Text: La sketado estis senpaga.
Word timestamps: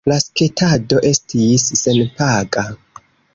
La 0.09 0.13
sketado 0.21 1.01
estis 1.09 1.67
senpaga. 1.83 2.65